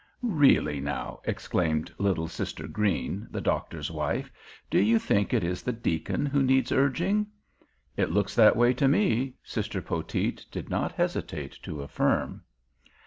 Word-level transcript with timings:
"Really, 0.23 0.79
now," 0.79 1.19
exclaimed 1.25 1.93
little 1.99 2.27
Sister 2.27 2.67
Green, 2.67 3.27
the 3.29 3.39
doctor's 3.39 3.91
wife, 3.91 4.31
"do 4.71 4.79
you 4.79 4.97
think 4.97 5.31
it 5.31 5.43
is 5.43 5.61
the 5.61 5.71
deacon 5.71 6.25
who 6.25 6.41
needs 6.41 6.71
urging?" 6.71 7.27
"It 7.95 8.09
looks 8.09 8.33
that 8.33 8.55
way 8.55 8.73
to 8.73 8.87
me," 8.87 9.35
Sister 9.43 9.79
Poteet 9.79 10.43
did 10.51 10.71
not 10.71 10.93
hesitate 10.93 11.59
to 11.61 11.83
affirm. 11.83 12.41